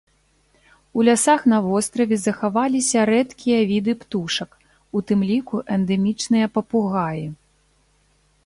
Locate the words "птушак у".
4.05-5.05